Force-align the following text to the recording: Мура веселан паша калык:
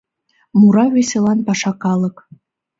Мура 0.59 0.85
веселан 0.95 1.39
паша 1.47 1.71
калык: 1.83 2.15